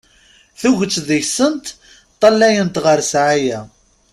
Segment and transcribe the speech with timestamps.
[0.59, 1.65] Tuget deg-sent
[2.15, 3.59] ṭṭalayent ɣer ssɛaya.